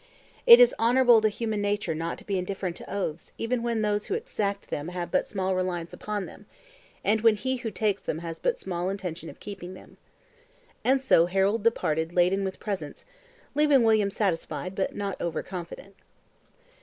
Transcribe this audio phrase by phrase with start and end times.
[0.47, 4.07] It is honorable to human nature not to be indifferent to oaths even when those
[4.07, 6.47] who exact them have but small reliance upon them,
[7.03, 9.97] and when he who takes them has but small intention of keeping them.
[10.83, 13.05] And so Harold departed laden with presents,
[13.53, 15.95] leaving William satisfied, but not over confident.